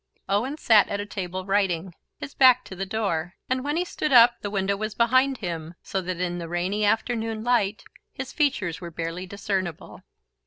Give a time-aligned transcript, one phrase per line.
[0.27, 4.11] Owen sat at a table writing, his back to the door; and when he stood
[4.11, 8.81] up the window was behind him, so that, in the rainy afternoon light, his features
[8.81, 10.01] were barely discernible.